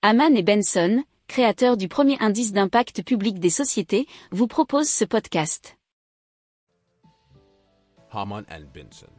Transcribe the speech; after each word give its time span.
Haman 0.00 0.36
et 0.36 0.44
Benson, 0.44 1.02
créateurs 1.26 1.76
du 1.76 1.88
premier 1.88 2.16
indice 2.20 2.52
d'impact 2.52 3.02
public 3.02 3.40
des 3.40 3.50
sociétés, 3.50 4.06
vous 4.30 4.46
proposent 4.46 4.88
ce 4.88 5.04
podcast. 5.04 5.76
Haman 8.12 8.44
and 8.48 8.66
Benson, 8.72 9.10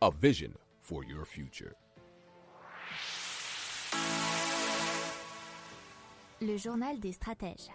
a 0.00 0.10
vision 0.22 0.50
for 0.80 1.02
your 1.02 1.26
future. 1.26 1.72
Le 6.40 6.56
journal 6.56 7.00
des 7.00 7.10
stratèges. 7.10 7.72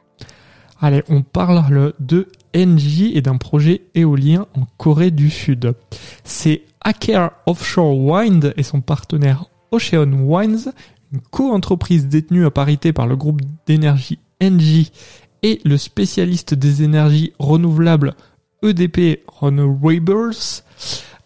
Allez, 0.80 1.04
on 1.10 1.24
parle 1.24 1.92
de 2.00 2.30
NJ 2.56 3.12
et 3.14 3.22
d'un 3.22 3.36
projet 3.36 3.82
éolien 3.94 4.48
en 4.56 4.64
Corée 4.78 5.12
du 5.12 5.30
Sud. 5.30 5.74
C'est 6.24 6.64
Aker 6.80 7.32
Offshore 7.46 7.98
Wind 7.98 8.54
et 8.56 8.64
son 8.64 8.80
partenaire 8.80 9.50
Ocean 9.72 10.14
Winds, 10.14 10.72
une 11.12 11.22
co-entreprise 11.22 12.08
détenue 12.08 12.46
à 12.46 12.52
parité 12.52 12.94
par 12.94 13.08
le 13.08 13.16
groupe 13.16 13.42
d'énergie 13.66 14.20
NJ 14.42 14.92
et 15.44 15.60
le 15.64 15.78
spécialiste 15.78 16.54
des 16.54 16.84
énergies 16.84 17.34
renouvelables 17.40 18.16
EDP 18.64 19.24
Renewables, 19.28 20.36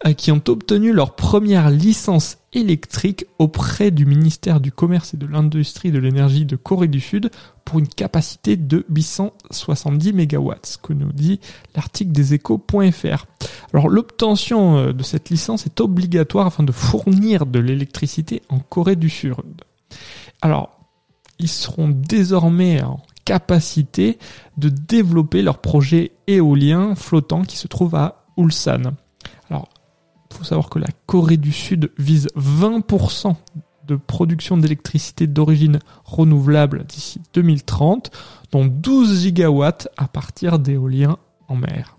euh, 0.06 0.12
qui 0.12 0.30
ont 0.32 0.42
obtenu 0.48 0.92
leur 0.92 1.14
première 1.14 1.70
licence 1.70 2.38
électrique 2.52 3.24
auprès 3.38 3.90
du 3.90 4.04
ministère 4.04 4.60
du 4.60 4.70
Commerce 4.70 5.14
et 5.14 5.16
de 5.16 5.26
l'Industrie 5.26 5.90
de 5.90 5.98
l'énergie 5.98 6.44
de 6.44 6.56
Corée 6.56 6.88
du 6.88 7.00
Sud 7.00 7.30
pour 7.64 7.78
une 7.78 7.88
capacité 7.88 8.56
de 8.56 8.84
870 8.90 10.12
MW, 10.12 10.52
ce 10.62 10.76
que 10.76 10.92
nous 10.92 11.12
dit 11.12 11.40
l'article 11.74 12.12
des 12.12 12.34
échos.fr. 12.34 13.26
Alors 13.72 13.88
l'obtention 13.88 14.76
euh, 14.76 14.92
de 14.92 15.02
cette 15.02 15.30
licence 15.30 15.66
est 15.66 15.80
obligatoire 15.80 16.48
afin 16.48 16.64
de 16.64 16.72
fournir 16.72 17.46
de 17.46 17.60
l'électricité 17.60 18.42
en 18.50 18.58
Corée 18.58 18.96
du 18.96 19.08
Sud. 19.08 19.34
Alors, 20.42 20.80
ils 21.38 21.48
seront 21.48 21.88
désormais 21.88 22.82
en 22.82 23.00
capacité 23.24 24.18
de 24.56 24.68
développer 24.68 25.42
leur 25.42 25.58
projet 25.58 26.12
éolien 26.26 26.94
flottant 26.94 27.42
qui 27.42 27.56
se 27.56 27.68
trouve 27.68 27.94
à 27.94 28.24
Ulsan. 28.36 28.94
Alors, 29.48 29.68
il 30.30 30.36
faut 30.36 30.44
savoir 30.44 30.68
que 30.68 30.78
la 30.78 30.88
Corée 31.06 31.36
du 31.36 31.52
Sud 31.52 31.92
vise 31.98 32.28
20% 32.36 33.36
de 33.86 33.96
production 33.96 34.56
d'électricité 34.56 35.26
d'origine 35.26 35.78
renouvelable 36.04 36.84
d'ici 36.84 37.20
2030, 37.34 38.10
dont 38.50 38.66
12 38.66 39.22
gigawatts 39.22 39.88
à 39.96 40.08
partir 40.08 40.58
d'éoliens 40.58 41.18
en 41.48 41.56
mer. 41.56 41.98